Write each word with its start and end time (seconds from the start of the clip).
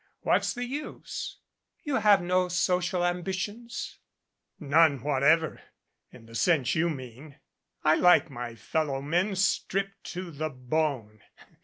What's 0.21 0.55
the 0.55 0.65
use?" 0.65 1.37
"You 1.83 1.97
have 1.97 2.23
no 2.23 2.47
social 2.47 3.05
ambitions?" 3.05 3.99
"None 4.59 5.03
whatever 5.03 5.61
in 6.11 6.25
the 6.25 6.33
sense 6.33 6.73
you 6.73 6.89
mean. 6.89 7.35
I 7.83 7.97
like 7.97 8.27
my 8.31 8.55
fellow 8.55 9.03
men 9.03 9.35
stripped 9.35 10.03
to 10.15 10.31
the 10.31 10.49
bone. 10.49 11.21